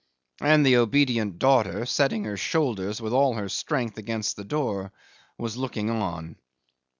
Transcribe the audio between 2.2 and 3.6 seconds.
her shoulders with all her